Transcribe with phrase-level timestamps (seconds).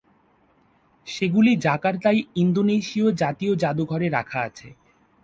[1.07, 4.67] সেগুলি জাকার্তায় ইন্দোনেশিয় জাতীয় যাদুঘরে রাখা আছে।